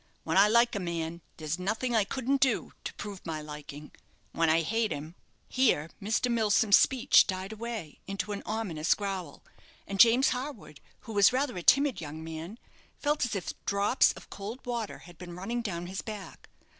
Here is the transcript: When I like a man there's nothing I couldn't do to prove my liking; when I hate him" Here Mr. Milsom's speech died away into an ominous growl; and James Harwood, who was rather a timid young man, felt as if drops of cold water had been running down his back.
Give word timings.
When 0.23 0.35
I 0.35 0.47
like 0.47 0.73
a 0.75 0.79
man 0.79 1.21
there's 1.37 1.59
nothing 1.59 1.95
I 1.95 2.05
couldn't 2.05 2.41
do 2.41 2.73
to 2.85 2.93
prove 2.95 3.23
my 3.23 3.39
liking; 3.39 3.91
when 4.31 4.49
I 4.49 4.61
hate 4.63 4.91
him" 4.91 5.13
Here 5.47 5.91
Mr. 6.01 6.31
Milsom's 6.31 6.77
speech 6.77 7.27
died 7.27 7.51
away 7.51 7.99
into 8.07 8.31
an 8.31 8.41
ominous 8.43 8.95
growl; 8.95 9.43
and 9.85 9.99
James 9.99 10.29
Harwood, 10.29 10.81
who 11.01 11.13
was 11.13 11.31
rather 11.31 11.55
a 11.55 11.61
timid 11.61 12.01
young 12.01 12.23
man, 12.23 12.57
felt 12.97 13.25
as 13.25 13.35
if 13.35 13.53
drops 13.67 14.11
of 14.13 14.31
cold 14.31 14.65
water 14.65 14.97
had 15.05 15.19
been 15.19 15.35
running 15.35 15.61
down 15.61 15.85
his 15.85 16.01
back. 16.01 16.49